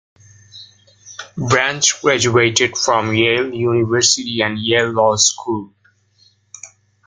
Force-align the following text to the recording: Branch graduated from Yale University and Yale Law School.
Branch 1.37 2.01
graduated 2.01 2.75
from 2.75 3.13
Yale 3.13 3.53
University 3.53 4.41
and 4.41 4.57
Yale 4.57 4.89
Law 4.93 5.15
School. 5.15 5.75